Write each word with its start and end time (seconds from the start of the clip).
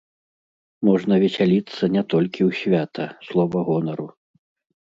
Можна 0.89 1.13
весяліцца 1.25 1.83
не 1.97 2.03
толькі 2.13 2.41
ў 2.47 2.51
свята, 2.63 3.05
слова 3.29 3.57
гонару. 3.69 4.07